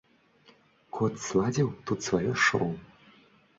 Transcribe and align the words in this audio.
Кот 0.95 1.19
зладзіў 1.27 1.69
тут 1.91 1.99
сваё 2.09 2.33
шоў. 2.47 2.67